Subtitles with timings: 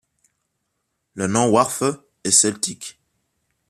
[1.13, 1.83] Le nom Wharfe
[2.23, 2.99] est celtique.